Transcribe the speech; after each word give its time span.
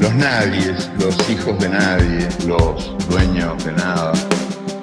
los 0.00 0.14
nadies, 0.14 0.90
los 0.98 1.28
hijos 1.28 1.58
de 1.58 1.68
nadie, 1.68 2.28
los 2.46 2.96
dueños 3.08 3.64
de 3.64 3.72
nada, 3.72 4.12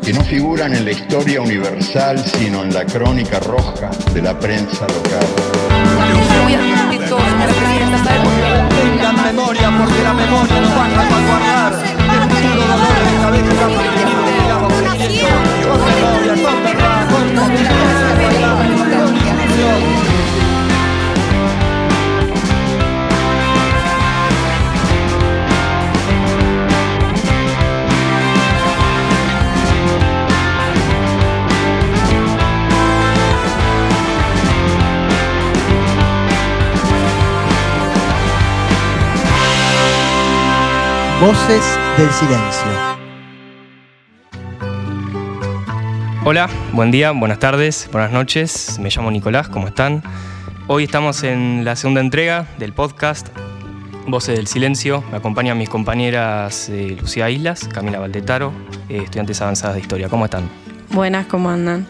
que 0.01 0.13
no 0.13 0.21
figuran 0.23 0.73
en 0.75 0.85
la 0.85 0.91
historia 0.91 1.41
universal, 1.41 2.19
sino 2.19 2.63
en 2.63 2.73
la 2.73 2.85
crónica 2.85 3.39
roja 3.39 3.89
de 4.13 4.21
la 4.21 4.37
prensa 4.37 4.87
local. 4.87 5.27
Tengan 8.69 9.23
memoria 9.23 9.71
porque 9.77 10.03
la 10.03 10.13
memoria 10.13 10.61
no 10.61 10.69
basta 10.75 11.09
para 11.09 11.25
guardar. 11.27 11.73
El 12.15 12.21
futuro 12.29 12.65
dolor 12.67 13.33
de 13.33 13.55
cabeza 13.55 14.59
Con 14.59 15.85
memoria, 15.85 16.33
con 16.43 16.63
verdad, 16.63 17.09
con 17.09 17.94
Voces 41.25 41.63
del 41.97 42.11
Silencio. 42.11 42.67
Hola, 46.23 46.47
buen 46.71 46.91
día, 46.91 47.13
buenas 47.13 47.39
tardes, 47.39 47.89
buenas 47.91 48.11
noches. 48.11 48.77
Me 48.77 48.89
llamo 48.91 49.09
Nicolás, 49.09 49.49
¿cómo 49.49 49.67
están? 49.67 50.03
Hoy 50.67 50.83
estamos 50.83 51.23
en 51.23 51.65
la 51.65 51.75
segunda 51.75 52.01
entrega 52.01 52.45
del 52.59 52.73
podcast 52.73 53.29
Voces 54.05 54.35
del 54.35 54.45
Silencio. 54.45 55.03
Me 55.09 55.17
acompañan 55.17 55.57
mis 55.57 55.67
compañeras 55.67 56.69
eh, 56.69 56.95
Lucía 57.01 57.27
Islas, 57.31 57.67
Camila 57.73 57.97
Valdetaro, 57.97 58.53
eh, 58.87 59.01
estudiantes 59.05 59.41
avanzadas 59.41 59.77
de 59.77 59.81
historia. 59.81 60.09
¿Cómo 60.09 60.25
están? 60.25 60.47
Buenas, 60.91 61.25
¿cómo 61.25 61.49
andan? 61.49 61.87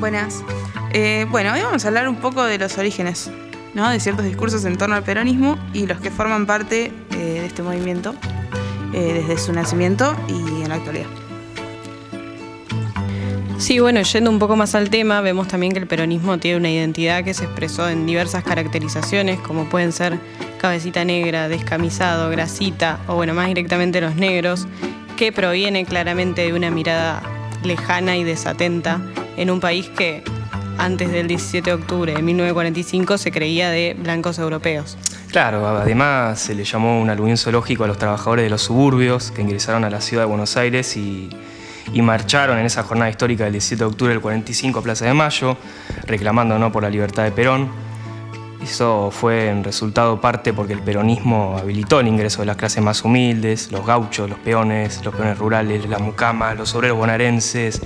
Buenas. 0.00 0.44
Eh, 0.92 1.24
bueno, 1.30 1.54
hoy 1.54 1.62
vamos 1.62 1.86
a 1.86 1.88
hablar 1.88 2.10
un 2.10 2.16
poco 2.16 2.44
de 2.44 2.58
los 2.58 2.76
orígenes, 2.76 3.30
¿no? 3.72 3.88
De 3.88 3.98
ciertos 4.00 4.26
discursos 4.26 4.66
en 4.66 4.76
torno 4.76 4.96
al 4.96 5.02
peronismo 5.02 5.56
y 5.72 5.86
los 5.86 5.98
que 5.98 6.10
forman 6.10 6.44
parte 6.44 6.92
de 7.08 7.46
este 7.46 7.62
movimiento 7.62 8.14
eh, 8.92 9.12
desde 9.14 9.38
su 9.38 9.52
nacimiento 9.52 10.14
y 10.28 10.62
en 10.62 10.68
la 10.68 10.76
actualidad. 10.76 11.06
Sí, 13.58 13.78
bueno, 13.78 14.00
yendo 14.00 14.30
un 14.30 14.38
poco 14.38 14.56
más 14.56 14.74
al 14.74 14.88
tema, 14.88 15.20
vemos 15.20 15.46
también 15.46 15.72
que 15.72 15.78
el 15.78 15.86
peronismo 15.86 16.38
tiene 16.38 16.56
una 16.56 16.70
identidad 16.70 17.22
que 17.22 17.34
se 17.34 17.44
expresó 17.44 17.90
en 17.90 18.06
diversas 18.06 18.42
caracterizaciones, 18.42 19.38
como 19.38 19.66
pueden 19.66 19.92
ser 19.92 20.18
cabecita 20.58 21.04
negra, 21.04 21.48
descamisado, 21.48 22.30
grasita, 22.30 23.00
o 23.06 23.16
bueno, 23.16 23.34
más 23.34 23.48
directamente 23.48 24.00
los 24.00 24.16
negros, 24.16 24.66
que 25.18 25.30
proviene 25.30 25.84
claramente 25.84 26.42
de 26.42 26.54
una 26.54 26.70
mirada 26.70 27.22
lejana 27.62 28.16
y 28.16 28.24
desatenta 28.24 29.02
en 29.36 29.50
un 29.50 29.60
país 29.60 29.90
que 29.90 30.24
antes 30.78 31.12
del 31.12 31.28
17 31.28 31.68
de 31.68 31.74
octubre 31.74 32.14
de 32.14 32.22
1945 32.22 33.18
se 33.18 33.30
creía 33.30 33.68
de 33.68 33.94
blancos 33.98 34.38
europeos. 34.38 34.96
Claro, 35.30 35.64
además 35.64 36.40
se 36.40 36.56
le 36.56 36.64
llamó 36.64 37.00
un 37.00 37.08
aluvión 37.08 37.36
zoológico 37.36 37.84
a 37.84 37.86
los 37.86 37.98
trabajadores 37.98 38.44
de 38.44 38.50
los 38.50 38.62
suburbios 38.62 39.30
que 39.30 39.42
ingresaron 39.42 39.84
a 39.84 39.90
la 39.90 40.00
ciudad 40.00 40.24
de 40.24 40.28
Buenos 40.28 40.56
Aires 40.56 40.96
y, 40.96 41.30
marcharon 42.02 42.58
en 42.58 42.66
esa 42.66 42.82
jornada 42.82 43.10
histórica 43.10 43.44
del 43.44 43.52
17 43.54 43.84
de 43.84 43.84
octubre 43.84 44.12
del 44.12 44.20
45 44.20 44.78
a 44.78 44.82
Plaza 44.82 45.04
de 45.04 45.14
Mayo, 45.14 45.56
reclamando 46.06 46.58
¿no? 46.58 46.72
por 46.72 46.82
la 46.82 46.90
libertad 46.90 47.24
de 47.24 47.30
Perón. 47.30 47.68
Eso 48.62 49.10
fue 49.12 49.48
en 49.48 49.62
resultado 49.64 50.20
parte 50.20 50.52
porque 50.52 50.72
el 50.72 50.80
peronismo 50.80 51.56
habilitó 51.58 52.00
el 52.00 52.08
ingreso 52.08 52.42
de 52.42 52.46
las 52.46 52.56
clases 52.56 52.82
más 52.82 53.04
humildes, 53.04 53.70
los 53.70 53.86
gauchos, 53.86 54.28
los 54.28 54.38
peones, 54.38 55.04
los 55.04 55.14
peones 55.14 55.38
rurales, 55.38 55.88
las 55.88 56.00
mucamas, 56.00 56.56
los 56.56 56.74
obreros 56.74 56.98
bonaerenses, 56.98 57.80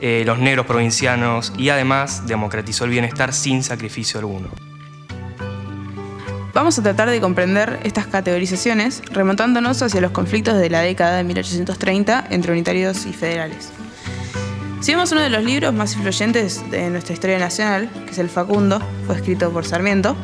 eh, 0.00 0.24
los 0.26 0.38
negros 0.38 0.66
provincianos 0.66 1.52
y 1.56 1.68
además 1.68 2.26
democratizó 2.26 2.84
el 2.84 2.90
bienestar 2.90 3.32
sin 3.32 3.62
sacrificio 3.62 4.18
alguno. 4.18 4.71
Vamos 6.54 6.78
a 6.78 6.82
tratar 6.82 7.08
de 7.08 7.18
comprender 7.18 7.80
estas 7.82 8.06
categorizaciones 8.06 9.02
remontándonos 9.10 9.80
hacia 9.80 10.02
los 10.02 10.10
conflictos 10.10 10.58
de 10.58 10.68
la 10.68 10.82
década 10.82 11.16
de 11.16 11.24
1830 11.24 12.26
entre 12.28 12.52
unitarios 12.52 13.06
y 13.06 13.14
federales. 13.14 13.70
Si 14.80 14.92
vemos 14.92 15.10
uno 15.12 15.22
de 15.22 15.30
los 15.30 15.44
libros 15.44 15.72
más 15.72 15.94
influyentes 15.94 16.70
de 16.70 16.90
nuestra 16.90 17.14
historia 17.14 17.38
nacional, 17.38 17.88
que 18.04 18.10
es 18.10 18.18
El 18.18 18.28
Facundo, 18.28 18.82
fue 19.06 19.16
escrito 19.16 19.50
por 19.50 19.64
Sarmiento, 19.64 20.14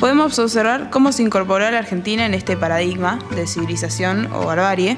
podemos 0.00 0.36
observar 0.40 0.90
cómo 0.90 1.12
se 1.12 1.22
incorporó 1.22 1.64
a 1.66 1.70
la 1.70 1.78
Argentina 1.78 2.26
en 2.26 2.34
este 2.34 2.56
paradigma 2.56 3.20
de 3.36 3.46
civilización 3.46 4.32
o 4.32 4.46
barbarie, 4.46 4.96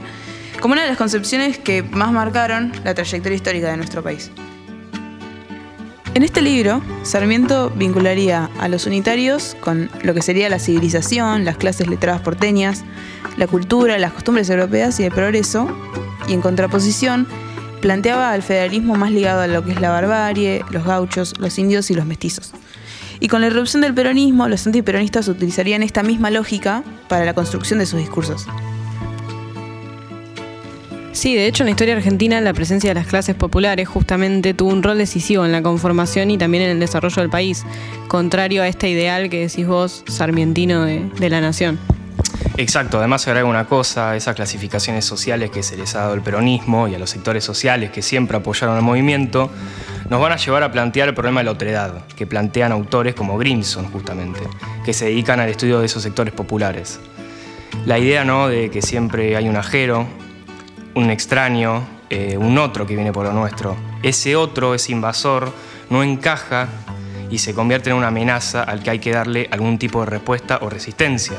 como 0.60 0.72
una 0.72 0.82
de 0.82 0.88
las 0.88 0.96
concepciones 0.96 1.58
que 1.58 1.82
más 1.82 2.10
marcaron 2.10 2.72
la 2.84 2.94
trayectoria 2.94 3.36
histórica 3.36 3.70
de 3.70 3.76
nuestro 3.76 4.02
país. 4.02 4.30
En 6.12 6.25
este 6.25 6.43
libro, 6.43 6.82
Sarmiento 7.04 7.71
vincularía 7.71 8.50
a 8.59 8.69
los 8.69 8.87
unitarios 8.87 9.56
con 9.60 9.88
lo 10.03 10.12
que 10.12 10.22
sería 10.22 10.48
la 10.48 10.59
civilización, 10.59 11.44
las 11.44 11.56
clases 11.56 11.87
letradas 11.87 12.21
porteñas, 12.21 12.84
la 13.37 13.47
cultura, 13.47 13.97
las 13.98 14.12
costumbres 14.12 14.50
europeas 14.50 14.99
y 14.99 15.04
el 15.04 15.12
progreso, 15.12 15.69
y 16.26 16.32
en 16.32 16.41
contraposición, 16.41 17.28
planteaba 17.81 18.32
al 18.32 18.43
federalismo 18.43 18.97
más 18.97 19.12
ligado 19.12 19.41
a 19.41 19.47
lo 19.47 19.65
que 19.65 19.70
es 19.70 19.81
la 19.81 19.91
barbarie, 19.91 20.65
los 20.70 20.84
gauchos, 20.84 21.38
los 21.38 21.56
indios 21.60 21.91
y 21.93 21.94
los 21.94 22.06
mestizos. 22.06 22.53
Y 23.20 23.28
con 23.28 23.41
la 23.41 23.47
irrupción 23.47 23.81
del 23.81 23.94
peronismo, 23.94 24.49
los 24.49 24.66
antiperonistas 24.66 25.28
utilizarían 25.28 25.84
esta 25.84 26.03
misma 26.03 26.31
lógica 26.31 26.82
para 27.09 27.25
la 27.25 27.34
construcción 27.34 27.78
de 27.78 27.87
sus 27.87 28.00
discursos. 28.00 28.47
Sí, 31.12 31.34
de 31.34 31.47
hecho 31.47 31.65
en 31.65 31.66
la 31.66 31.71
historia 31.72 31.97
argentina 31.97 32.41
la 32.41 32.54
presencia 32.54 32.91
de 32.91 32.94
las 32.94 33.06
clases 33.06 33.34
populares 33.34 33.88
justamente 33.88 34.54
tuvo 34.54 34.71
un 34.71 34.82
rol 34.82 34.97
decisivo 34.97 35.44
en 35.44 35.50
la 35.50 35.60
conformación 35.60 36.31
y 36.31 36.38
también 36.38 36.62
en 36.62 36.71
el 36.71 36.81
desarrollo 36.81 37.21
del 37.21 37.31
país, 37.31 37.65
contrario 38.06 38.62
a 38.62 38.69
este 38.69 38.88
ideal 38.88 39.28
que 39.28 39.41
decís 39.41 39.66
vos, 39.66 40.04
sarmientino 40.06 40.84
de, 40.84 41.28
la 41.28 41.41
nación. 41.41 41.81
Exacto, 42.56 42.99
además 42.99 43.22
se 43.22 43.31
agrega 43.31 43.49
una 43.49 43.66
cosa, 43.66 44.15
esas 44.16 44.37
clasificaciones 44.37 45.04
sociales 45.04 45.50
que 45.50 45.65
se 45.65 45.76
les 45.76 45.94
ha 45.97 46.00
dado 46.00 46.15
el 46.15 46.20
peronismo 46.20 46.87
y 46.87 46.94
a 46.94 46.99
los 46.99 47.10
sectores 47.10 47.43
sociales 47.43 47.91
que 47.91 48.03
siempre 48.03 48.37
apoyaron 48.37 48.76
al 48.76 48.82
movimiento, 48.82 49.50
nos 50.09 50.20
van 50.20 50.32
a 50.32 50.37
llevar 50.37 50.62
a 50.62 50.70
plantear 50.70 51.09
el 51.09 51.15
problema 51.15 51.41
de 51.41 51.44
la 51.44 51.53
otredad, 51.53 52.04
que 52.16 52.26
plantean 52.26 52.70
autores 52.70 53.15
como 53.15 53.37
Grimson 53.37 53.87
justamente, 53.91 54.41
que 54.84 54.93
se 54.93 55.06
dedican 55.06 55.41
al 55.41 55.49
estudio 55.49 55.81
de 55.81 55.87
esos 55.87 56.03
sectores 56.03 56.32
populares. 56.32 57.00
La 57.84 57.99
idea 57.99 58.25
¿no? 58.25 58.49
de 58.49 58.70
que 58.70 58.82
siempre 58.82 59.37
hay 59.37 59.49
un 59.49 59.56
ajero, 59.56 60.06
un 60.94 61.10
extraño, 61.10 61.86
eh, 62.10 62.36
un 62.36 62.58
otro 62.58 62.86
que 62.86 62.94
viene 62.94 63.12
por 63.12 63.24
lo 63.26 63.32
nuestro. 63.32 63.76
Ese 64.02 64.36
otro, 64.36 64.74
ese 64.74 64.92
invasor, 64.92 65.52
no 65.90 66.02
encaja 66.02 66.68
y 67.30 67.38
se 67.38 67.54
convierte 67.54 67.90
en 67.90 67.96
una 67.96 68.08
amenaza 68.08 68.62
al 68.62 68.82
que 68.82 68.90
hay 68.90 68.98
que 68.98 69.12
darle 69.12 69.48
algún 69.50 69.78
tipo 69.78 70.00
de 70.00 70.06
respuesta 70.06 70.58
o 70.62 70.68
resistencia. 70.68 71.36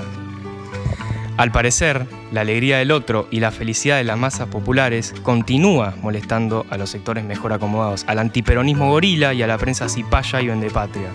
Al 1.37 1.51
parecer, 1.51 2.05
la 2.31 2.41
alegría 2.41 2.77
del 2.77 2.91
otro 2.91 3.27
y 3.31 3.39
la 3.39 3.51
felicidad 3.51 3.97
de 3.97 4.03
las 4.03 4.17
masas 4.17 4.47
populares 4.47 5.13
continúa 5.23 5.95
molestando 6.01 6.65
a 6.69 6.77
los 6.77 6.89
sectores 6.89 7.23
mejor 7.23 7.53
acomodados, 7.53 8.03
al 8.07 8.19
antiperonismo 8.19 8.89
gorila 8.89 9.33
y 9.33 9.41
a 9.41 9.47
la 9.47 9.57
prensa 9.57 9.89
cipaya 9.89 10.41
y 10.41 10.47
vendepatria. 10.47 11.09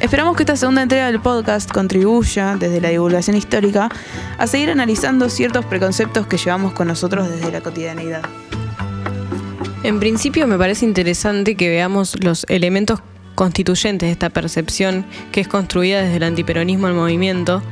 Esperamos 0.00 0.34
que 0.34 0.44
esta 0.44 0.56
segunda 0.56 0.82
entrega 0.82 1.06
del 1.06 1.20
podcast 1.20 1.70
contribuya, 1.70 2.56
desde 2.58 2.80
la 2.80 2.88
divulgación 2.88 3.36
histórica, 3.36 3.90
a 4.38 4.46
seguir 4.46 4.70
analizando 4.70 5.28
ciertos 5.28 5.66
preconceptos 5.66 6.26
que 6.26 6.38
llevamos 6.38 6.72
con 6.72 6.88
nosotros 6.88 7.28
desde 7.28 7.52
la 7.52 7.60
cotidianidad. 7.60 8.22
En 9.82 10.00
principio 10.00 10.46
me 10.46 10.56
parece 10.56 10.86
interesante 10.86 11.54
que 11.54 11.68
veamos 11.68 12.16
los 12.24 12.46
elementos 12.48 13.00
constituyentes 13.34 14.06
de 14.06 14.12
esta 14.12 14.30
percepción 14.30 15.04
que 15.32 15.42
es 15.42 15.48
construida 15.48 16.00
desde 16.00 16.16
el 16.16 16.22
antiperonismo 16.22 16.86
al 16.86 16.94
movimiento 16.94 17.62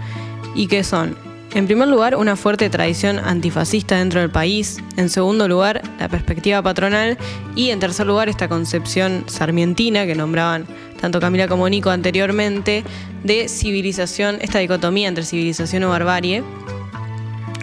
y 0.54 0.66
que 0.66 0.84
son, 0.84 1.16
en 1.54 1.66
primer 1.66 1.88
lugar, 1.88 2.14
una 2.16 2.36
fuerte 2.36 2.68
tradición 2.68 3.18
antifascista 3.18 3.96
dentro 3.96 4.20
del 4.20 4.30
país, 4.30 4.78
en 4.96 5.08
segundo 5.08 5.48
lugar, 5.48 5.82
la 5.98 6.08
perspectiva 6.08 6.60
patronal 6.62 7.16
y 7.56 7.70
en 7.70 7.80
tercer 7.80 8.06
lugar, 8.06 8.28
esta 8.28 8.48
concepción 8.48 9.24
sarmientina 9.26 10.04
que 10.04 10.14
nombraban 10.14 10.66
tanto 11.00 11.20
Camila 11.20 11.48
como 11.48 11.68
Nico 11.68 11.90
anteriormente, 11.90 12.84
de 13.24 13.48
civilización, 13.48 14.38
esta 14.40 14.58
dicotomía 14.58 15.08
entre 15.08 15.24
civilización 15.24 15.84
o 15.84 15.90
barbarie. 15.90 16.42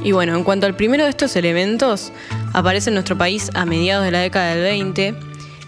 Y 0.04 0.12
bueno, 0.14 0.36
en 0.36 0.44
cuanto 0.44 0.66
al 0.66 0.76
primero 0.76 1.04
de 1.04 1.12
estos 1.12 1.36
elementos, 1.36 2.12
aparece 2.54 2.90
en 2.90 2.96
nuestro 2.96 3.18
país 3.18 3.52
a 3.54 3.66
mediados 3.66 4.06
de 4.06 4.12
la 4.12 4.20
década 4.20 4.56
del 4.56 4.64
20, 4.64 5.16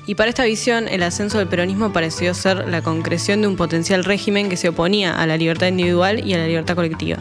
y 0.07 0.15
para 0.15 0.29
esta 0.29 0.45
visión 0.45 0.87
el 0.87 1.03
ascenso 1.03 1.37
del 1.37 1.47
peronismo 1.47 1.91
pareció 1.93 2.33
ser 2.33 2.67
la 2.67 2.81
concreción 2.81 3.41
de 3.41 3.47
un 3.47 3.57
potencial 3.57 4.05
régimen 4.05 4.49
que 4.49 4.57
se 4.57 4.69
oponía 4.69 5.13
a 5.19 5.27
la 5.27 5.37
libertad 5.37 5.67
individual 5.67 6.25
y 6.25 6.33
a 6.33 6.37
la 6.37 6.47
libertad 6.47 6.75
colectiva. 6.75 7.19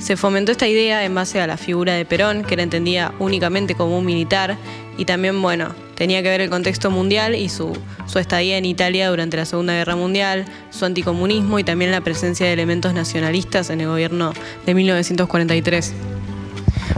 Se 0.00 0.16
fomentó 0.16 0.52
esta 0.52 0.68
idea 0.68 1.04
en 1.04 1.14
base 1.14 1.40
a 1.40 1.46
la 1.46 1.56
figura 1.56 1.94
de 1.94 2.04
Perón, 2.04 2.44
que 2.44 2.54
era 2.54 2.62
entendida 2.62 3.12
únicamente 3.18 3.74
como 3.74 3.98
un 3.98 4.04
militar 4.04 4.56
y 4.98 5.04
también, 5.04 5.40
bueno, 5.42 5.74
tenía 5.94 6.22
que 6.22 6.28
ver 6.28 6.40
el 6.40 6.50
contexto 6.50 6.90
mundial 6.90 7.34
y 7.34 7.48
su, 7.48 7.76
su 8.06 8.18
estadía 8.18 8.56
en 8.58 8.64
Italia 8.64 9.08
durante 9.08 9.36
la 9.36 9.44
Segunda 9.44 9.72
Guerra 9.72 9.96
Mundial, 9.96 10.44
su 10.70 10.84
anticomunismo 10.84 11.58
y 11.58 11.64
también 11.64 11.90
la 11.90 12.02
presencia 12.02 12.46
de 12.46 12.52
elementos 12.52 12.94
nacionalistas 12.94 13.70
en 13.70 13.80
el 13.80 13.88
gobierno 13.88 14.32
de 14.64 14.74
1943. 14.74 15.94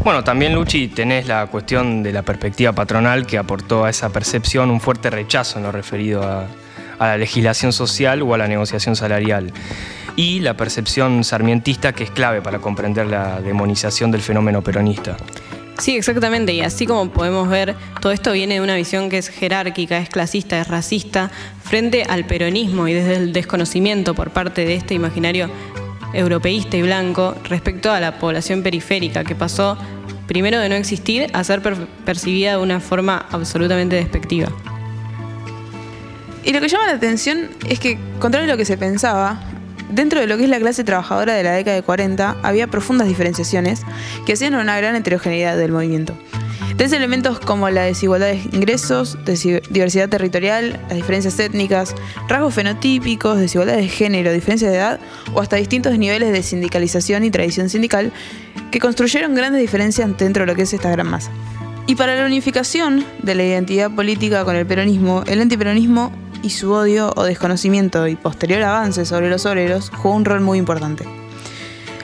Bueno, 0.05 0.23
también 0.23 0.55
Luchi 0.55 0.89
tenés 0.89 1.27
la 1.27 1.47
cuestión 1.47 2.03
de 2.03 2.13
la 2.13 2.23
perspectiva 2.23 2.73
patronal 2.73 3.27
que 3.27 3.39
aportó 3.39 3.85
a 3.85 3.91
esa 3.91 4.11
percepción 4.11 4.71
un 4.71 4.81
fuerte 4.81 5.11
rechazo 5.11 5.59
en 5.59 5.65
lo 5.65 5.73
referido 5.73 6.23
a, 6.23 6.47
a 6.99 7.07
la 7.07 7.17
legislación 7.17 7.73
social 7.73 8.23
o 8.23 8.35
a 8.35 8.39
la 8.39 8.49
negociación 8.49 8.97
salarial. 8.97 9.53
Y 10.19 10.41
la 10.41 10.57
percepción 10.57 11.23
sarmientista 11.23 11.93
que 11.93 12.03
es 12.03 12.11
clave 12.11 12.43
para 12.43 12.59
comprender 12.59 13.07
la 13.07 13.41
demonización 13.41 14.11
del 14.11 14.21
fenómeno 14.21 14.63
peronista. 14.63 15.17
Sí, 15.79 15.97
exactamente. 15.97 16.53
Y 16.53 16.61
así 16.61 16.87
como 16.87 17.09
podemos 17.13 17.49
ver, 17.49 17.77
todo 18.01 18.11
esto 18.11 18.33
viene 18.33 18.55
de 18.55 18.61
una 18.61 18.75
visión 18.75 19.11
que 19.11 19.19
es 19.19 19.29
jerárquica, 19.29 19.99
es 19.99 20.09
clasista, 20.09 20.61
es 20.61 20.67
racista, 20.67 21.31
frente 21.63 22.03
al 22.03 22.25
peronismo 22.25 22.89
y 22.89 22.95
desde 22.95 23.15
el 23.15 23.33
desconocimiento 23.33 24.13
por 24.17 24.31
parte 24.31 24.65
de 24.65 24.75
este 24.75 24.95
imaginario 24.95 25.49
europeísta 26.13 26.77
y 26.77 26.83
blanco 26.83 27.37
respecto 27.45 27.93
a 27.93 28.01
la 28.01 28.19
población 28.19 28.65
periférica, 28.65 29.23
que 29.23 29.37
pasó 29.37 29.79
primero 30.27 30.59
de 30.59 30.69
no 30.69 30.75
existir 30.75 31.31
a 31.33 31.45
ser 31.45 31.63
percibida 32.05 32.57
de 32.57 32.59
una 32.59 32.81
forma 32.81 33.25
absolutamente 33.31 33.95
despectiva. 33.95 34.49
Y 36.43 36.53
lo 36.53 36.61
que 36.61 36.67
llama 36.67 36.89
la 36.89 36.95
atención 36.95 37.51
es 37.69 37.79
que, 37.79 38.01
contrario 38.19 38.49
a 38.49 38.55
lo 38.55 38.59
que 38.59 38.65
se 38.65 38.77
pensaba, 38.77 39.45
Dentro 39.91 40.21
de 40.21 40.27
lo 40.27 40.37
que 40.37 40.45
es 40.45 40.51
la 40.51 40.59
clase 40.59 40.85
trabajadora 40.85 41.35
de 41.35 41.43
la 41.43 41.53
década 41.53 41.77
de 41.77 41.83
40 41.83 42.37
había 42.43 42.67
profundas 42.67 43.09
diferenciaciones 43.09 43.83
que 44.27 44.35
hacían 44.35 44.55
una 44.55 44.77
gran 44.77 44.95
heterogeneidad 44.97 45.57
del 45.57 45.73
movimiento. 45.73 46.17
Tres 46.77 46.93
elementos 46.93 47.41
como 47.41 47.69
la 47.71 47.83
desigualdad 47.83 48.29
de 48.29 48.41
ingresos, 48.53 49.19
diversidad 49.71 50.09
territorial, 50.09 50.79
las 50.89 50.95
diferencias 50.95 51.39
étnicas, 51.41 51.95
rasgos 52.29 52.55
fenotípicos, 52.55 53.39
desigualdad 53.39 53.77
de 53.77 53.89
género, 53.89 54.33
diferencia 54.33 54.71
de 54.71 54.77
edad 54.77 55.01
o 55.35 55.41
hasta 55.41 55.57
distintos 55.57 55.99
niveles 55.99 56.33
de 56.33 56.43
sindicalización 56.43 57.25
y 57.25 57.31
tradición 57.31 57.69
sindical 57.69 58.13
que 58.71 58.79
construyeron 58.79 59.35
grandes 59.35 59.61
diferencias 59.61 60.09
dentro 60.19 60.43
de 60.43 60.47
lo 60.47 60.55
que 60.55 60.63
es 60.63 60.73
esta 60.73 60.91
gran 60.91 61.09
masa. 61.09 61.33
Y 61.89 61.95
para 61.95 62.15
la 62.15 62.27
unificación 62.27 63.05
de 63.23 63.35
la 63.35 63.45
identidad 63.45 63.91
política 63.91 64.45
con 64.45 64.55
el 64.55 64.67
peronismo, 64.67 65.25
el 65.27 65.41
antiperonismo 65.41 66.13
y 66.43 66.51
su 66.51 66.73
odio 66.73 67.13
o 67.17 67.25
desconocimiento 67.25 68.07
y 68.07 68.17
posterior 68.17 68.63
avance 68.63 69.05
sobre 69.05 69.31
los 69.31 69.47
obreros 69.47 69.91
jugó 69.91 70.15
un 70.15 70.25
rol 70.25 70.41
muy 70.41 70.59
importante. 70.59 71.05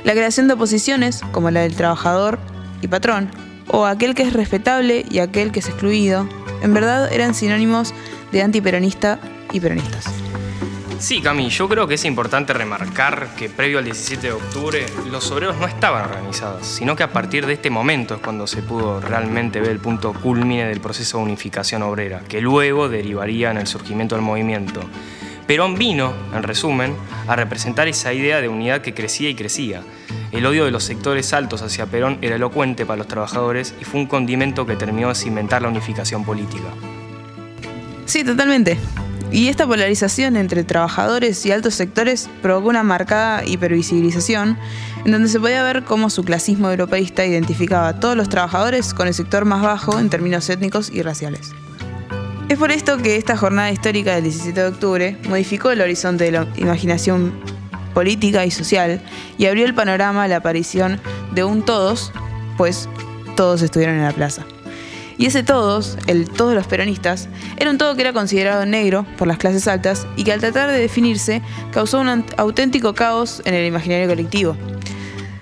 La 0.04 0.12
creación 0.12 0.48
de 0.48 0.54
oposiciones, 0.54 1.22
como 1.32 1.50
la 1.50 1.60
del 1.60 1.75
trabajador 1.75 2.38
y 2.82 2.88
patrón, 2.88 3.31
o 3.69 3.86
aquel 3.86 4.14
que 4.14 4.22
es 4.22 4.32
respetable 4.32 5.04
y 5.10 5.19
aquel 5.19 5.50
que 5.50 5.60
es 5.60 5.69
excluido, 5.69 6.28
en 6.62 6.75
verdad 6.75 7.12
eran 7.12 7.34
sinónimos 7.34 7.94
de 8.32 8.42
antiperonista 8.42 9.19
y 9.52 9.60
peronistas. 9.60 10.23
Sí, 10.99 11.20
Cami, 11.20 11.50
yo 11.50 11.69
creo 11.69 11.87
que 11.87 11.94
es 11.94 12.05
importante 12.05 12.52
remarcar 12.52 13.35
que 13.37 13.49
previo 13.49 13.79
al 13.79 13.85
17 13.85 14.29
de 14.29 14.32
octubre 14.32 14.87
los 15.11 15.31
obreros 15.31 15.56
no 15.58 15.67
estaban 15.67 16.05
organizados, 16.08 16.67
sino 16.67 16.96
que 16.96 17.02
a 17.02 17.12
partir 17.12 17.46
de 17.46 17.55
este 17.55 17.69
momento 17.69 18.14
es 18.14 18.20
cuando 18.20 18.46
se 18.46 18.62
pudo 18.62 19.00
realmente 19.00 19.61
ver 19.61 19.70
el 19.70 19.79
punto 19.79 20.12
culmine 20.12 20.67
del 20.67 20.81
proceso 20.81 21.19
de 21.19 21.25
unificación 21.25 21.82
obrera, 21.82 22.20
que 22.29 22.41
luego 22.41 22.88
derivaría 22.88 23.50
en 23.50 23.58
el 23.58 23.67
surgimiento 23.67 24.14
del 24.14 24.25
movimiento. 24.25 24.81
Perón 25.46 25.75
vino, 25.75 26.14
en 26.35 26.43
resumen, 26.43 26.96
a 27.29 27.37
representar 27.37 27.87
esa 27.87 28.12
idea 28.14 28.41
de 28.41 28.49
unidad 28.49 28.81
que 28.81 28.94
crecía 28.94 29.29
y 29.29 29.35
crecía. 29.35 29.82
El 30.32 30.46
odio 30.46 30.64
de 30.64 30.70
los 30.70 30.85
sectores 30.85 31.32
altos 31.35 31.61
hacia 31.61 31.87
Perón 31.87 32.19
era 32.23 32.37
elocuente 32.37 32.87
para 32.87 32.96
los 32.96 33.08
trabajadores 33.08 33.75
y 33.81 33.85
fue 33.85 34.00
un 34.00 34.06
condimento 34.06 34.64
que 34.64 34.76
terminó 34.76 35.08
de 35.08 35.14
cimentar 35.14 35.61
la 35.61 35.69
unificación 35.69 36.25
política. 36.25 36.69
Sí, 38.06 38.25
totalmente. 38.25 38.79
Y 39.34 39.48
esta 39.48 39.66
polarización 39.66 40.36
entre 40.36 40.62
trabajadores 40.62 41.44
y 41.44 41.50
altos 41.50 41.75
sectores 41.75 42.31
provocó 42.40 42.69
una 42.69 42.84
marcada 42.84 43.44
hipervisibilización, 43.44 44.56
en 45.04 45.10
donde 45.10 45.28
se 45.28 45.40
podía 45.40 45.64
ver 45.64 45.82
cómo 45.82 46.08
su 46.08 46.22
clasismo 46.22 46.70
europeísta 46.70 47.26
identificaba 47.26 47.88
a 47.88 47.98
todos 47.98 48.16
los 48.16 48.28
trabajadores 48.28 48.94
con 48.94 49.08
el 49.08 49.12
sector 49.12 49.44
más 49.44 49.60
bajo 49.60 49.98
en 49.98 50.08
términos 50.08 50.48
étnicos 50.50 50.88
y 50.88 51.02
raciales. 51.02 51.50
Es 52.48 52.58
por 52.58 52.70
esto 52.70 52.96
que 52.98 53.16
esta 53.16 53.36
jornada 53.36 53.72
histórica 53.72 54.14
del 54.14 54.22
17 54.22 54.60
de 54.60 54.69
octubre 54.69 55.19
modificó 55.28 55.72
el 55.72 55.81
horizonte 55.81 56.22
de 56.22 56.31
la 56.31 56.46
imaginación 56.54 57.32
política 57.92 58.46
y 58.46 58.52
social 58.52 59.02
y 59.36 59.46
abrió 59.46 59.66
el 59.66 59.75
panorama 59.75 60.22
a 60.22 60.28
la 60.28 60.36
aparición 60.36 61.00
de 61.32 61.42
un 61.42 61.64
todos, 61.64 62.12
pues 62.56 62.88
todos 63.34 63.62
estuvieron 63.62 63.96
en 63.96 64.04
la 64.04 64.12
plaza. 64.12 64.46
Y 65.16 65.26
ese 65.26 65.43
todos, 65.43 65.96
el 66.06 66.28
todos 66.28 66.55
los 66.55 66.66
peronistas, 66.66 67.28
era 67.56 67.70
un 67.70 67.78
todo 67.78 67.94
que 67.94 68.02
era 68.02 68.12
considerado 68.12 68.66
negro 68.66 69.06
por 69.16 69.28
las 69.28 69.38
clases 69.38 69.69
altas 69.69 70.06
y 70.16 70.25
que 70.25 70.32
al 70.32 70.40
tratar 70.40 70.70
de 70.70 70.78
definirse 70.78 71.40
causó 71.72 72.00
un 72.00 72.25
auténtico 72.37 72.94
caos 72.94 73.40
en 73.44 73.55
el 73.55 73.66
imaginario 73.66 74.08
colectivo. 74.08 74.56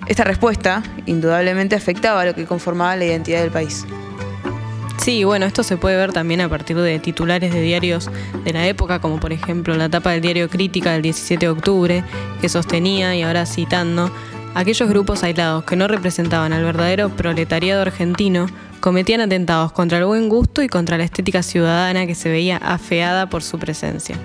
Esta 0.07 0.23
respuesta 0.23 0.83
indudablemente 1.05 1.75
afectaba 1.75 2.21
a 2.21 2.25
lo 2.25 2.35
que 2.35 2.45
conformaba 2.45 2.95
la 2.95 3.05
identidad 3.05 3.41
del 3.41 3.51
país. 3.51 3.85
Sí, 4.97 5.23
bueno, 5.23 5.45
esto 5.45 5.63
se 5.63 5.75
puede 5.75 5.97
ver 5.97 6.13
también 6.13 6.39
a 6.39 6.47
partir 6.47 6.77
de 6.77 6.99
titulares 6.99 7.53
de 7.53 7.61
diarios 7.61 8.09
de 8.45 8.53
la 8.53 8.67
época, 8.67 8.99
como 8.99 9.19
por 9.19 9.33
ejemplo 9.33 9.75
la 9.75 9.89
tapa 9.89 10.11
del 10.11 10.21
diario 10.21 10.49
Crítica 10.49 10.93
del 10.93 11.01
17 11.01 11.45
de 11.45 11.49
octubre, 11.49 12.03
que 12.39 12.47
sostenía, 12.47 13.15
y 13.15 13.23
ahora 13.23 13.45
citando, 13.45 14.11
aquellos 14.55 14.87
grupos 14.87 15.23
aislados 15.23 15.65
que 15.65 15.75
no 15.75 15.87
representaban 15.87 16.53
al 16.53 16.63
verdadero 16.63 17.09
proletariado 17.09 17.81
argentino 17.81 18.45
cometían 18.83 19.21
atentados 19.21 19.71
contra 19.71 19.97
el 19.97 20.03
buen 20.03 20.27
gusto 20.27 20.61
y 20.61 20.67
contra 20.67 20.97
la 20.97 21.05
estética 21.05 21.41
ciudadana 21.41 22.05
que 22.05 22.15
se 22.15 22.27
veía 22.27 22.57
afeada 22.57 23.29
por 23.29 23.41
su 23.41 23.57
presencia. 23.57 24.17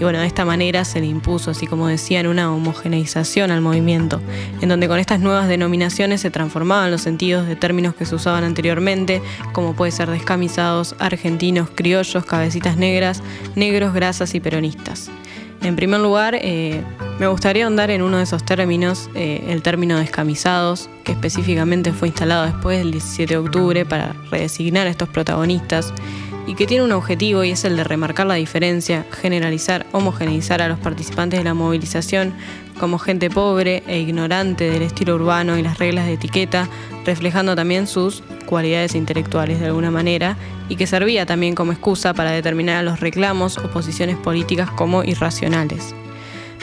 Y 0.00 0.02
bueno, 0.02 0.18
de 0.18 0.26
esta 0.26 0.44
manera 0.44 0.84
se 0.84 0.98
le 0.98 1.06
impuso, 1.06 1.52
así 1.52 1.68
como 1.68 1.86
decían, 1.86 2.26
una 2.26 2.52
homogeneización 2.52 3.52
al 3.52 3.60
movimiento, 3.60 4.20
en 4.60 4.68
donde 4.68 4.88
con 4.88 4.98
estas 4.98 5.20
nuevas 5.20 5.46
denominaciones 5.46 6.22
se 6.22 6.32
transformaban 6.32 6.90
los 6.90 7.02
sentidos 7.02 7.46
de 7.46 7.54
términos 7.54 7.94
que 7.94 8.04
se 8.04 8.16
usaban 8.16 8.42
anteriormente, 8.42 9.22
como 9.52 9.74
puede 9.74 9.92
ser 9.92 10.10
descamisados, 10.10 10.96
argentinos, 10.98 11.70
criollos, 11.72 12.24
cabecitas 12.24 12.76
negras, 12.76 13.22
negros, 13.54 13.94
grasas 13.94 14.34
y 14.34 14.40
peronistas. 14.40 15.08
En 15.62 15.76
primer 15.76 16.00
lugar, 16.00 16.36
eh, 16.40 16.82
me 17.18 17.26
gustaría 17.26 17.64
ahondar 17.64 17.90
en 17.90 18.00
uno 18.00 18.16
de 18.16 18.22
esos 18.22 18.44
términos, 18.44 19.10
eh, 19.14 19.44
el 19.48 19.62
término 19.62 19.98
descamisados, 19.98 20.88
que 21.04 21.12
específicamente 21.12 21.92
fue 21.92 22.08
instalado 22.08 22.46
después 22.46 22.78
del 22.78 22.92
17 22.92 23.34
de 23.34 23.38
octubre 23.38 23.84
para 23.84 24.14
redesignar 24.30 24.86
a 24.86 24.90
estos 24.90 25.10
protagonistas 25.10 25.92
y 26.50 26.56
que 26.56 26.66
tiene 26.66 26.82
un 26.82 26.90
objetivo 26.90 27.44
y 27.44 27.52
es 27.52 27.64
el 27.64 27.76
de 27.76 27.84
remarcar 27.84 28.26
la 28.26 28.34
diferencia, 28.34 29.06
generalizar, 29.12 29.86
homogeneizar 29.92 30.60
a 30.60 30.66
los 30.66 30.80
participantes 30.80 31.38
de 31.38 31.44
la 31.44 31.54
movilización 31.54 32.34
como 32.80 32.98
gente 32.98 33.30
pobre 33.30 33.84
e 33.86 34.00
ignorante 34.00 34.68
del 34.68 34.82
estilo 34.82 35.14
urbano 35.14 35.56
y 35.56 35.62
las 35.62 35.78
reglas 35.78 36.06
de 36.06 36.14
etiqueta, 36.14 36.68
reflejando 37.06 37.54
también 37.54 37.86
sus 37.86 38.24
cualidades 38.46 38.96
intelectuales 38.96 39.60
de 39.60 39.66
alguna 39.66 39.92
manera 39.92 40.36
y 40.68 40.74
que 40.74 40.88
servía 40.88 41.24
también 41.24 41.54
como 41.54 41.70
excusa 41.70 42.14
para 42.14 42.32
determinar 42.32 42.78
a 42.78 42.82
los 42.82 42.98
reclamos 42.98 43.56
o 43.56 43.70
posiciones 43.70 44.16
políticas 44.16 44.72
como 44.72 45.04
irracionales. 45.04 45.94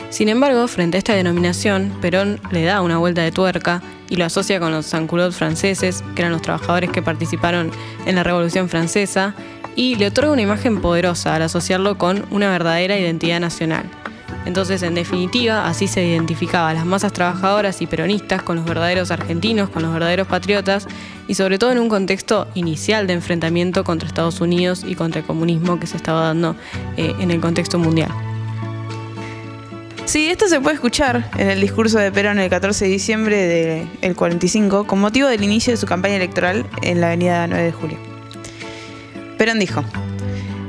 Sin 0.09 0.27
embargo, 0.27 0.67
frente 0.67 0.97
a 0.97 0.99
esta 0.99 1.13
denominación, 1.13 1.93
Perón 2.01 2.41
le 2.51 2.63
da 2.63 2.81
una 2.81 2.97
vuelta 2.97 3.21
de 3.21 3.31
tuerca 3.31 3.81
y 4.09 4.15
lo 4.15 4.25
asocia 4.25 4.59
con 4.59 4.71
los 4.71 4.85
sans 4.85 5.09
franceses, 5.35 6.03
que 6.15 6.21
eran 6.21 6.31
los 6.31 6.41
trabajadores 6.41 6.89
que 6.91 7.01
participaron 7.01 7.71
en 8.05 8.15
la 8.15 8.23
Revolución 8.23 8.69
Francesa, 8.69 9.35
y 9.77 9.95
le 9.95 10.07
otorga 10.07 10.31
una 10.31 10.41
imagen 10.41 10.81
poderosa 10.81 11.35
al 11.35 11.43
asociarlo 11.43 11.97
con 11.97 12.25
una 12.31 12.49
verdadera 12.49 12.97
identidad 12.97 13.39
nacional. 13.39 13.85
Entonces, 14.45 14.81
en 14.81 14.95
definitiva, 14.95 15.67
así 15.67 15.87
se 15.87 16.03
identificaba 16.03 16.69
a 16.69 16.73
las 16.73 16.85
masas 16.85 17.13
trabajadoras 17.13 17.81
y 17.81 17.85
peronistas 17.85 18.41
con 18.41 18.55
los 18.55 18.65
verdaderos 18.65 19.11
argentinos, 19.11 19.69
con 19.69 19.83
los 19.83 19.93
verdaderos 19.93 20.25
patriotas, 20.27 20.87
y 21.27 21.35
sobre 21.35 21.59
todo 21.59 21.71
en 21.71 21.79
un 21.79 21.89
contexto 21.89 22.47
inicial 22.55 23.05
de 23.05 23.13
enfrentamiento 23.13 23.83
contra 23.83 24.07
Estados 24.07 24.41
Unidos 24.41 24.83
y 24.87 24.95
contra 24.95 25.21
el 25.21 25.27
comunismo 25.27 25.79
que 25.79 25.85
se 25.85 25.97
estaba 25.97 26.21
dando 26.21 26.55
eh, 26.95 27.13
en 27.19 27.29
el 27.29 27.39
contexto 27.39 27.77
mundial. 27.77 28.09
Sí, 30.05 30.29
esto 30.29 30.47
se 30.47 30.59
puede 30.59 30.75
escuchar 30.75 31.29
en 31.37 31.49
el 31.49 31.61
discurso 31.61 31.99
de 31.99 32.11
Perón 32.11 32.39
el 32.39 32.49
14 32.49 32.85
de 32.85 32.91
diciembre 32.91 33.87
del 34.01 34.15
45 34.15 34.87
con 34.87 34.99
motivo 34.99 35.27
del 35.27 35.43
inicio 35.43 35.73
de 35.73 35.77
su 35.77 35.85
campaña 35.85 36.15
electoral 36.15 36.65
en 36.81 37.01
la 37.01 37.07
avenida 37.07 37.45
9 37.45 37.63
de 37.63 37.71
julio. 37.73 38.06
Perón 39.37 39.59
dijo, 39.59 39.83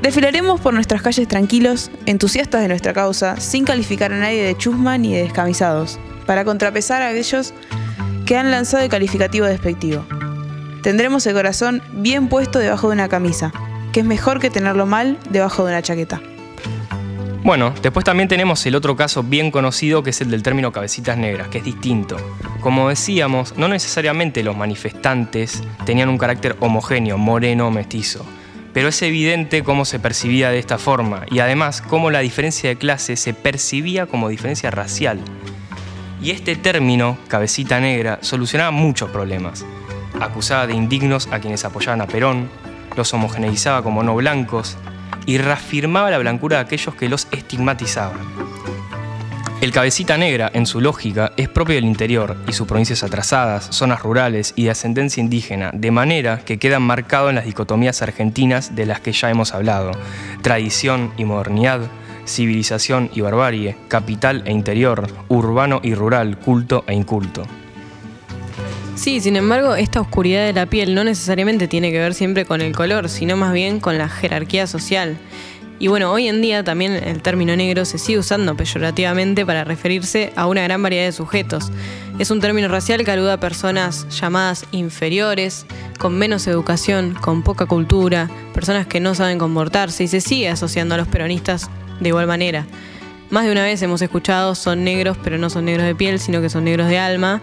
Desfilaremos 0.02 0.60
por 0.60 0.74
nuestras 0.74 1.02
calles 1.02 1.26
tranquilos, 1.26 1.90
entusiastas 2.06 2.62
de 2.62 2.68
nuestra 2.68 2.92
causa, 2.92 3.40
sin 3.40 3.64
calificar 3.64 4.12
a 4.12 4.18
nadie 4.18 4.44
de 4.44 4.56
chusma 4.56 4.96
ni 4.96 5.12
de 5.12 5.24
descamisados, 5.24 5.98
para 6.24 6.44
contrapesar 6.44 7.02
a 7.02 7.08
aquellos 7.08 7.52
que 8.24 8.36
han 8.36 8.50
lanzado 8.50 8.84
el 8.84 8.90
calificativo 8.90 9.46
despectivo. 9.46 10.06
Tendremos 10.82 11.26
el 11.26 11.34
corazón 11.34 11.82
bien 11.92 12.28
puesto 12.28 12.60
debajo 12.60 12.88
de 12.88 12.94
una 12.94 13.08
camisa, 13.08 13.52
que 13.92 14.00
es 14.00 14.06
mejor 14.06 14.38
que 14.38 14.50
tenerlo 14.50 14.86
mal 14.86 15.18
debajo 15.30 15.64
de 15.64 15.72
una 15.72 15.82
chaqueta. 15.82 16.22
Bueno, 17.42 17.74
después 17.82 18.04
también 18.04 18.28
tenemos 18.28 18.64
el 18.66 18.76
otro 18.76 18.94
caso 18.94 19.22
bien 19.24 19.50
conocido 19.50 20.02
que 20.02 20.10
es 20.10 20.20
el 20.20 20.30
del 20.30 20.42
término 20.42 20.70
cabecitas 20.70 21.18
negras, 21.18 21.48
que 21.48 21.58
es 21.58 21.64
distinto. 21.64 22.16
Como 22.60 22.88
decíamos, 22.88 23.56
no 23.56 23.66
necesariamente 23.66 24.44
los 24.44 24.56
manifestantes 24.56 25.62
tenían 25.84 26.08
un 26.08 26.18
carácter 26.18 26.56
homogéneo, 26.60 27.18
moreno 27.18 27.68
o 27.68 27.70
mestizo 27.70 28.24
pero 28.78 28.90
es 28.90 29.02
evidente 29.02 29.64
cómo 29.64 29.84
se 29.84 29.98
percibía 29.98 30.50
de 30.50 30.60
esta 30.60 30.78
forma 30.78 31.26
y 31.32 31.40
además 31.40 31.82
cómo 31.82 32.12
la 32.12 32.20
diferencia 32.20 32.70
de 32.70 32.76
clase 32.76 33.16
se 33.16 33.34
percibía 33.34 34.06
como 34.06 34.28
diferencia 34.28 34.70
racial. 34.70 35.18
Y 36.22 36.30
este 36.30 36.54
término, 36.54 37.18
cabecita 37.26 37.80
negra, 37.80 38.20
solucionaba 38.22 38.70
muchos 38.70 39.10
problemas. 39.10 39.66
Acusaba 40.20 40.68
de 40.68 40.74
indignos 40.74 41.26
a 41.32 41.40
quienes 41.40 41.64
apoyaban 41.64 42.02
a 42.02 42.06
Perón, 42.06 42.48
los 42.96 43.12
homogeneizaba 43.12 43.82
como 43.82 44.04
no 44.04 44.14
blancos 44.14 44.76
y 45.26 45.38
reafirmaba 45.38 46.12
la 46.12 46.18
blancura 46.18 46.58
de 46.58 46.62
aquellos 46.62 46.94
que 46.94 47.08
los 47.08 47.26
estigmatizaban. 47.32 48.20
El 49.60 49.72
cabecita 49.72 50.16
negra, 50.16 50.52
en 50.54 50.66
su 50.66 50.80
lógica, 50.80 51.32
es 51.36 51.48
propio 51.48 51.74
del 51.74 51.84
interior 51.84 52.36
y 52.46 52.52
sus 52.52 52.68
provincias 52.68 53.02
atrasadas, 53.02 53.66
zonas 53.72 54.02
rurales 54.02 54.52
y 54.54 54.64
de 54.64 54.70
ascendencia 54.70 55.20
indígena, 55.20 55.72
de 55.74 55.90
manera 55.90 56.44
que 56.44 56.58
quedan 56.58 56.82
marcado 56.82 57.28
en 57.28 57.34
las 57.34 57.44
dicotomías 57.44 58.00
argentinas 58.00 58.76
de 58.76 58.86
las 58.86 59.00
que 59.00 59.10
ya 59.10 59.30
hemos 59.30 59.54
hablado, 59.54 59.90
tradición 60.42 61.12
y 61.16 61.24
modernidad, 61.24 61.80
civilización 62.24 63.10
y 63.12 63.20
barbarie, 63.20 63.76
capital 63.88 64.44
e 64.46 64.52
interior, 64.52 65.08
urbano 65.26 65.80
y 65.82 65.94
rural, 65.94 66.38
culto 66.38 66.84
e 66.86 66.94
inculto. 66.94 67.42
Sí, 68.94 69.20
sin 69.20 69.34
embargo, 69.34 69.74
esta 69.74 70.00
oscuridad 70.00 70.44
de 70.44 70.52
la 70.52 70.66
piel 70.66 70.94
no 70.94 71.02
necesariamente 71.02 71.66
tiene 71.66 71.90
que 71.90 71.98
ver 71.98 72.14
siempre 72.14 72.44
con 72.44 72.60
el 72.60 72.76
color, 72.76 73.08
sino 73.08 73.36
más 73.36 73.52
bien 73.52 73.80
con 73.80 73.98
la 73.98 74.08
jerarquía 74.08 74.68
social. 74.68 75.18
Y 75.80 75.86
bueno, 75.86 76.10
hoy 76.10 76.26
en 76.26 76.42
día 76.42 76.64
también 76.64 76.92
el 76.92 77.22
término 77.22 77.54
negro 77.54 77.84
se 77.84 77.98
sigue 77.98 78.18
usando 78.18 78.56
peyorativamente 78.56 79.46
para 79.46 79.62
referirse 79.62 80.32
a 80.34 80.46
una 80.46 80.62
gran 80.62 80.82
variedad 80.82 81.04
de 81.04 81.12
sujetos. 81.12 81.70
Es 82.18 82.32
un 82.32 82.40
término 82.40 82.66
racial 82.66 83.04
que 83.04 83.12
alude 83.12 83.30
a 83.30 83.38
personas 83.38 84.08
llamadas 84.08 84.64
inferiores, 84.72 85.66
con 85.98 86.18
menos 86.18 86.48
educación, 86.48 87.14
con 87.20 87.42
poca 87.42 87.66
cultura, 87.66 88.28
personas 88.52 88.88
que 88.88 88.98
no 88.98 89.14
saben 89.14 89.38
comportarse 89.38 90.02
y 90.02 90.08
se 90.08 90.20
sigue 90.20 90.48
asociando 90.48 90.96
a 90.96 90.98
los 90.98 91.06
peronistas 91.06 91.70
de 92.00 92.08
igual 92.08 92.26
manera. 92.26 92.66
Más 93.30 93.44
de 93.44 93.52
una 93.52 93.62
vez 93.62 93.80
hemos 93.82 94.02
escuchado 94.02 94.56
son 94.56 94.82
negros, 94.82 95.16
pero 95.22 95.38
no 95.38 95.48
son 95.48 95.66
negros 95.66 95.86
de 95.86 95.94
piel, 95.94 96.18
sino 96.18 96.40
que 96.40 96.50
son 96.50 96.64
negros 96.64 96.88
de 96.88 96.98
alma. 96.98 97.40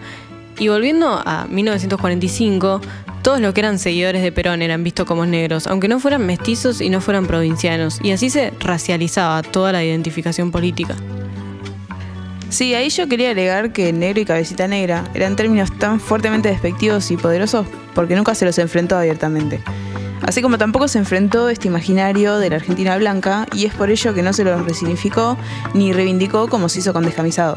Y 0.58 0.68
volviendo 0.68 1.22
a 1.24 1.46
1945, 1.48 2.80
todos 3.26 3.40
los 3.40 3.54
que 3.54 3.60
eran 3.60 3.80
seguidores 3.80 4.22
de 4.22 4.30
Perón 4.30 4.62
eran 4.62 4.84
vistos 4.84 5.04
como 5.04 5.26
negros, 5.26 5.66
aunque 5.66 5.88
no 5.88 5.98
fueran 5.98 6.24
mestizos 6.24 6.80
y 6.80 6.90
no 6.90 7.00
fueran 7.00 7.26
provincianos, 7.26 7.98
y 8.00 8.12
así 8.12 8.30
se 8.30 8.52
racializaba 8.60 9.42
toda 9.42 9.72
la 9.72 9.82
identificación 9.82 10.52
política. 10.52 10.94
Sí, 12.50 12.72
ahí 12.74 12.88
yo 12.88 13.08
quería 13.08 13.30
agregar 13.30 13.72
que 13.72 13.92
negro 13.92 14.20
y 14.20 14.26
cabecita 14.26 14.68
negra 14.68 15.10
eran 15.12 15.34
términos 15.34 15.76
tan 15.76 15.98
fuertemente 15.98 16.50
despectivos 16.50 17.10
y 17.10 17.16
poderosos 17.16 17.66
porque 17.96 18.14
nunca 18.14 18.32
se 18.36 18.44
los 18.44 18.60
enfrentó 18.60 18.96
abiertamente. 18.96 19.60
Así 20.22 20.40
como 20.40 20.56
tampoco 20.56 20.86
se 20.86 20.98
enfrentó 20.98 21.48
este 21.48 21.66
imaginario 21.66 22.38
de 22.38 22.50
la 22.50 22.56
Argentina 22.56 22.96
blanca 22.96 23.48
y 23.52 23.66
es 23.66 23.74
por 23.74 23.90
ello 23.90 24.14
que 24.14 24.22
no 24.22 24.32
se 24.34 24.44
los 24.44 24.64
resignificó 24.64 25.36
ni 25.74 25.92
reivindicó 25.92 26.46
como 26.46 26.68
se 26.68 26.78
hizo 26.78 26.92
con 26.92 27.04
Descamisado. 27.04 27.56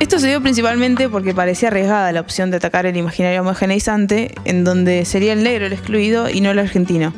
Esto 0.00 0.18
se 0.18 0.28
dio 0.28 0.40
principalmente 0.40 1.10
porque 1.10 1.34
parecía 1.34 1.68
arriesgada 1.68 2.10
la 2.10 2.22
opción 2.22 2.50
de 2.50 2.56
atacar 2.56 2.86
el 2.86 2.96
imaginario 2.96 3.42
homogeneizante, 3.42 4.34
en 4.46 4.64
donde 4.64 5.04
sería 5.04 5.34
el 5.34 5.42
negro 5.42 5.66
el 5.66 5.74
excluido 5.74 6.30
y 6.30 6.40
no 6.40 6.50
el 6.50 6.58
argentino, 6.58 7.12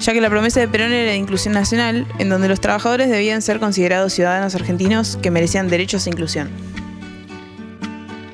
ya 0.00 0.12
que 0.12 0.20
la 0.20 0.28
promesa 0.28 0.58
de 0.58 0.66
Perón 0.66 0.92
era 0.92 1.12
de 1.12 1.16
inclusión 1.16 1.54
nacional, 1.54 2.04
en 2.18 2.30
donde 2.30 2.48
los 2.48 2.60
trabajadores 2.60 3.08
debían 3.08 3.42
ser 3.42 3.60
considerados 3.60 4.12
ciudadanos 4.12 4.56
argentinos 4.56 5.18
que 5.22 5.30
merecían 5.30 5.68
derechos 5.68 6.08
e 6.08 6.10
inclusión. 6.10 6.50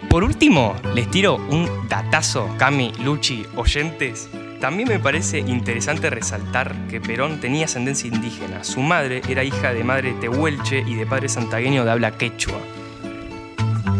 Por 0.08 0.24
último, 0.24 0.74
les 0.94 1.10
tiro 1.10 1.36
un 1.36 1.68
datazo, 1.90 2.48
Cami, 2.56 2.92
Luchi, 3.04 3.44
oyentes. 3.56 4.30
También 4.58 4.88
me 4.88 4.98
parece 4.98 5.40
interesante 5.40 6.08
resaltar 6.08 6.74
que 6.88 6.98
Perón 6.98 7.40
tenía 7.40 7.66
ascendencia 7.66 8.08
indígena. 8.08 8.64
Su 8.64 8.80
madre 8.80 9.20
era 9.28 9.44
hija 9.44 9.74
de 9.74 9.84
madre 9.84 10.14
tehuelche 10.18 10.82
y 10.86 10.94
de 10.94 11.04
padre 11.04 11.28
santagueño 11.28 11.84
de 11.84 11.90
habla 11.90 12.16
quechua. 12.16 12.58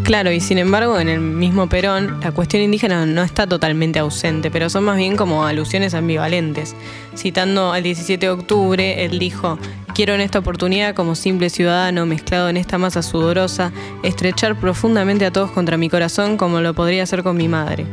Claro, 0.04 0.30
y 0.30 0.40
sin 0.40 0.58
embargo, 0.58 1.00
en 1.00 1.08
el 1.08 1.18
mismo 1.18 1.66
Perón, 1.66 2.20
la 2.20 2.30
cuestión 2.30 2.62
indígena 2.62 3.06
no 3.06 3.22
está 3.22 3.46
totalmente 3.46 3.98
ausente, 3.98 4.50
pero 4.50 4.68
son 4.68 4.84
más 4.84 4.98
bien 4.98 5.16
como 5.16 5.46
alusiones 5.46 5.94
ambivalentes. 5.94 6.76
Citando 7.16 7.72
al 7.72 7.82
17 7.82 8.26
de 8.26 8.30
octubre, 8.30 9.06
él 9.06 9.18
dijo, 9.18 9.58
quiero 9.94 10.12
en 10.12 10.20
esta 10.20 10.40
oportunidad, 10.40 10.94
como 10.94 11.14
simple 11.14 11.48
ciudadano 11.48 12.04
mezclado 12.04 12.50
en 12.50 12.58
esta 12.58 12.76
masa 12.76 13.02
sudorosa, 13.02 13.72
estrechar 14.02 14.60
profundamente 14.60 15.24
a 15.24 15.32
todos 15.32 15.50
contra 15.50 15.78
mi 15.78 15.88
corazón 15.88 16.36
como 16.36 16.60
lo 16.60 16.74
podría 16.74 17.04
hacer 17.04 17.22
con 17.22 17.38
mi 17.38 17.48
madre. 17.48 17.86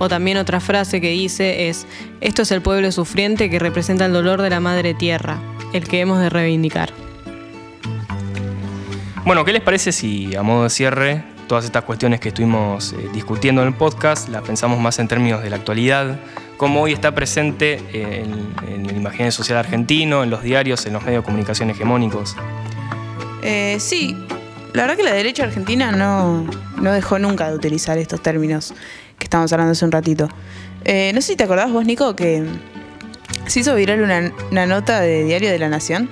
O 0.00 0.08
también 0.08 0.38
otra 0.38 0.58
frase 0.58 1.00
que 1.00 1.10
dice 1.10 1.68
es, 1.68 1.86
esto 2.20 2.42
es 2.42 2.50
el 2.50 2.60
pueblo 2.60 2.90
sufriente 2.90 3.48
que 3.48 3.60
representa 3.60 4.06
el 4.06 4.12
dolor 4.12 4.42
de 4.42 4.50
la 4.50 4.58
madre 4.58 4.94
tierra, 4.94 5.38
el 5.72 5.86
que 5.86 6.00
hemos 6.00 6.18
de 6.18 6.28
reivindicar. 6.28 6.92
Bueno, 9.24 9.44
¿qué 9.44 9.52
les 9.52 9.62
parece 9.62 9.92
si 9.92 10.34
a 10.34 10.42
modo 10.42 10.64
de 10.64 10.70
cierre 10.70 11.31
todas 11.52 11.66
estas 11.66 11.84
cuestiones 11.84 12.18
que 12.18 12.30
estuvimos 12.30 12.94
eh, 12.94 13.10
discutiendo 13.12 13.60
en 13.60 13.68
el 13.68 13.74
podcast, 13.74 14.30
las 14.30 14.40
pensamos 14.40 14.80
más 14.80 14.98
en 15.00 15.06
términos 15.06 15.42
de 15.42 15.50
la 15.50 15.56
actualidad, 15.56 16.18
cómo 16.56 16.80
hoy 16.80 16.94
está 16.94 17.14
presente 17.14 17.78
eh, 17.92 18.24
en, 18.66 18.86
el 18.86 18.96
imaginario 18.96 19.32
social 19.32 19.58
argentino, 19.58 20.22
en 20.22 20.30
los 20.30 20.42
diarios, 20.42 20.86
en 20.86 20.94
los 20.94 21.02
medios 21.04 21.22
de 21.22 21.26
comunicación 21.26 21.68
hegemónicos. 21.68 22.36
Eh, 23.42 23.76
sí, 23.80 24.16
la 24.72 24.84
verdad 24.84 24.96
que 24.96 25.02
la 25.02 25.12
derecha 25.12 25.44
argentina 25.44 25.92
no, 25.92 26.46
no 26.80 26.90
dejó 26.90 27.18
nunca 27.18 27.50
de 27.50 27.54
utilizar 27.54 27.98
estos 27.98 28.22
términos 28.22 28.72
que 29.18 29.24
estamos 29.24 29.52
hablando 29.52 29.72
hace 29.72 29.84
un 29.84 29.92
ratito. 29.92 30.28
no 30.28 31.20
sé 31.20 31.20
si 31.20 31.36
te 31.36 31.44
acordás 31.44 31.70
vos, 31.70 31.84
Nico, 31.84 32.16
que 32.16 32.46
se 33.46 33.60
hizo 33.60 33.74
viral 33.74 34.00
una, 34.00 34.32
una 34.50 34.64
nota 34.64 35.00
de 35.00 35.24
Diario 35.24 35.50
de 35.50 35.58
la 35.58 35.68
Nación 35.68 36.08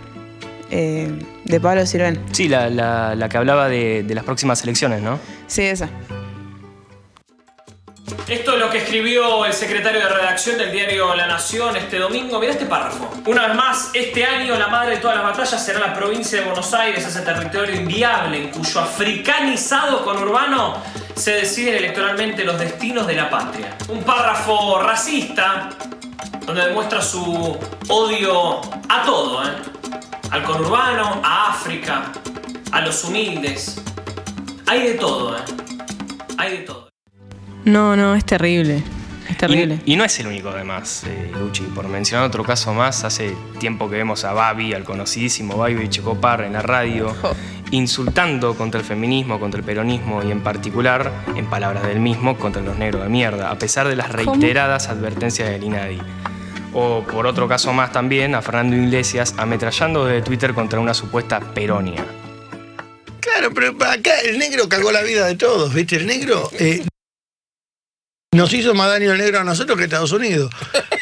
eh, 0.71 1.11
de 1.45 1.61
Pablo 1.61 1.85
Sirven. 1.87 2.21
Sí, 2.33 2.49
la, 2.49 3.29
que 3.31 3.37
hablaba 3.37 3.69
de, 3.69 4.05
las 4.09 4.25
próximas 4.25 4.63
elecciones, 4.63 5.03
¿no? 5.03 5.19
Sí, 5.47 5.63
esa. 5.63 5.89
Esto 8.29 8.55
es 8.55 8.59
lo 8.61 8.71
que 8.71 8.79
escribió 8.79 9.45
el 9.45 9.53
secretario 9.53 10.01
de 10.01 10.09
redacción 10.09 10.57
del 10.57 10.71
diario 10.71 11.15
La 11.15 11.27
Nación 11.27 11.77
este 11.77 11.99
domingo. 11.99 12.39
Mira 12.39 12.53
este 12.53 12.67
párrafo. 12.67 13.11
Una 13.27 13.49
vez 13.49 13.57
más, 13.57 13.91
este 13.93 14.25
año 14.25 14.57
la 14.57 14.69
madre 14.69 14.97
de 14.97 14.97
todas 14.99 15.17
las 15.17 15.25
batallas 15.25 15.65
será 15.65 15.81
la 15.81 15.95
provincia 15.95 16.39
de 16.39 16.47
Buenos 16.47 16.73
Aires, 16.73 17.05
ese 17.05 17.23
territorio 17.23 17.75
inviable 17.75 18.45
en 18.45 18.49
cuyo 18.51 18.81
africanizado 18.81 20.05
conurbano 20.05 20.77
se 21.17 21.33
deciden 21.33 21.75
electoralmente 21.77 22.45
los 22.45 22.59
destinos 22.59 23.07
de 23.07 23.15
la 23.15 23.29
patria. 23.29 23.77
Un 23.89 24.03
párrafo 24.03 24.81
racista 24.81 25.71
donde 26.47 26.67
demuestra 26.67 27.03
su 27.03 27.59
odio 27.89 28.61
a 28.89 29.03
todo, 29.05 29.45
¿eh? 29.45 29.70
Al 30.31 30.43
conurbano, 30.45 31.21
a 31.25 31.51
África, 31.51 32.13
a 32.73 32.81
los 32.81 33.05
humildes. 33.05 33.83
Hay 34.67 34.83
de 34.83 34.95
todo, 34.95 35.37
¿eh? 35.37 35.41
Hay 36.39 36.59
de 36.59 36.59
todo. 36.59 36.89
No, 37.65 37.97
no, 37.97 38.15
es 38.15 38.25
terrible. 38.25 38.83
Es 39.29 39.37
terrible. 39.37 39.81
Y, 39.85 39.97
no 39.97 40.05
es 40.05 40.19
el 40.21 40.29
único, 40.29 40.51
además, 40.51 41.05
eh, 41.07 41.31
Luchi. 41.39 41.63
Por 41.63 41.89
mencionar 41.89 42.27
otro 42.27 42.45
caso 42.45 42.73
más, 42.73 43.05
hace 43.05 43.35
tiempo 43.59 43.89
que 43.91 43.97
vemos 43.97 44.25
a 44.25 44.33
Babi, 44.33 44.73
al 44.73 44.85
conocidísimo 44.85 45.57
Babi 45.57 45.89
Checopar 45.89 46.43
en 46.43 46.55
la 46.55 46.63
radio, 46.63 47.15
insultando 47.71 48.55
contra 48.55 48.81
el 48.81 48.87
feminismo, 48.87 49.39
contra 49.39 49.59
el 49.59 49.65
peronismo 49.65 50.23
y 50.23 50.31
en 50.31 50.41
particular, 50.41 51.13
en 51.37 51.47
palabras 51.47 51.85
del 51.85 52.01
mismo, 52.01 52.37
contra 52.39 52.63
los 52.63 52.77
negros 52.77 53.03
de 53.03 53.09
mierda, 53.09 53.51
a 53.51 53.59
pesar 53.59 53.89
de 53.89 53.97
las 53.97 54.11
reiteradas 54.11 54.89
advertencias 54.89 55.49
del 55.49 55.65
INADI. 55.65 56.01
O 56.73 57.03
por 57.03 57.27
otro 57.27 57.49
caso 57.49 57.73
más 57.73 57.93
también, 57.93 58.35
a 58.35 58.43
Fernando 58.43 58.77
Iglesias 58.77 59.35
ametrallando 59.37 60.05
de 60.07 60.23
Twitter 60.23 60.55
contra 60.55 60.79
una 60.79 60.95
supuesta 60.95 61.41
peronia. 61.41 62.05
Claro, 63.21 63.53
pero 63.55 63.71
acá 63.85 64.21
el 64.21 64.39
negro 64.39 64.69
cagó 64.69 64.93
la 64.93 65.03
vida 65.03 65.27
de 65.27 65.37
todos, 65.37 65.75
¿viste? 65.75 65.97
El 65.97 66.07
negro 66.07 66.51
eh, 66.59 66.85
nos 68.33 68.53
hizo 68.53 68.75
más 68.75 68.89
daño 68.89 69.13
el 69.13 69.19
negro 69.19 69.41
a 69.41 69.45
nosotros 69.45 69.77
que 69.77 69.85
a 69.85 69.87
Estados 69.87 70.13
Unidos. 70.13 70.53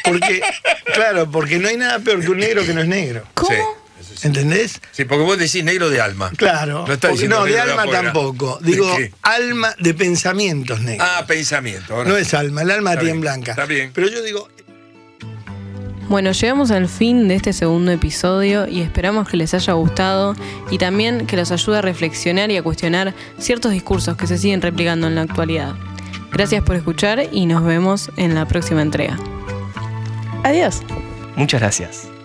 Porque, 0.03 0.41
claro, 0.93 1.29
porque 1.29 1.59
no 1.59 1.67
hay 1.67 1.77
nada 1.77 1.99
peor 1.99 2.21
que 2.21 2.29
un 2.29 2.39
negro 2.39 2.65
que 2.65 2.73
no 2.73 2.81
es 2.81 2.87
negro. 2.87 3.23
¿Cómo? 3.35 3.79
¿Entendés? 4.23 4.81
Sí, 4.91 5.05
porque 5.05 5.23
vos 5.23 5.37
decís 5.37 5.63
negro 5.63 5.89
de 5.89 6.01
alma. 6.01 6.31
Claro. 6.35 6.85
No, 7.27 7.45
de 7.45 7.59
alma 7.59 7.85
tampoco. 7.85 8.59
Digo, 8.61 8.97
alma 9.21 9.75
de 9.77 9.93
pensamientos 9.93 10.81
negros. 10.81 11.07
Ah, 11.09 11.25
pensamiento. 11.27 12.03
No 12.03 12.17
es 12.17 12.33
alma, 12.33 12.63
el 12.63 12.71
alma 12.71 12.97
tiene 12.97 13.19
blanca. 13.19 13.51
Está 13.51 13.65
bien. 13.65 13.91
Pero 13.93 14.07
yo 14.09 14.21
digo, 14.23 14.49
bueno, 16.09 16.31
llegamos 16.31 16.71
al 16.71 16.89
fin 16.89 17.27
de 17.27 17.35
este 17.35 17.53
segundo 17.53 17.91
episodio 17.91 18.67
y 18.67 18.81
esperamos 18.81 19.29
que 19.29 19.37
les 19.37 19.53
haya 19.53 19.73
gustado 19.73 20.35
y 20.71 20.79
también 20.79 21.27
que 21.27 21.37
los 21.37 21.51
ayude 21.51 21.77
a 21.77 21.81
reflexionar 21.81 22.49
y 22.49 22.57
a 22.57 22.63
cuestionar 22.63 23.13
ciertos 23.37 23.71
discursos 23.71 24.17
que 24.17 24.25
se 24.25 24.39
siguen 24.39 24.61
replicando 24.61 25.07
en 25.07 25.15
la 25.15 25.21
actualidad. 25.21 25.75
Gracias 26.31 26.63
por 26.63 26.75
escuchar 26.75 27.27
y 27.31 27.45
nos 27.45 27.63
vemos 27.63 28.09
en 28.17 28.33
la 28.33 28.47
próxima 28.47 28.81
entrega. 28.81 29.17
Adiós. 30.43 30.81
Muchas 31.35 31.61
gracias. 31.61 32.18